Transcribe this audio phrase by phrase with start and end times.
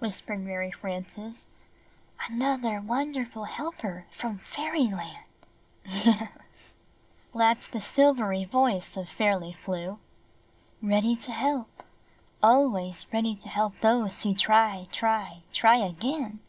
[0.00, 1.46] whisper ed Mary Frances,
[2.18, 5.22] ''another wonder ful helper from Fairyland!"
[5.84, 6.74] "Yes,"
[7.32, 10.00] laughed the silvery voice of Fairly Flew.
[10.82, 11.84] "Ready to help,
[12.42, 16.40] always ready to help those who try, try, try again.